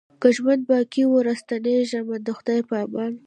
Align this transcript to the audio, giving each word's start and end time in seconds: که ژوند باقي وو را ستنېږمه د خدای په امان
که 0.21 0.27
ژوند 0.35 0.61
باقي 0.69 1.03
وو 1.05 1.19
را 1.25 1.33
ستنېږمه 1.41 2.17
د 2.21 2.27
خدای 2.37 2.61
په 2.69 2.75
امان 2.85 3.13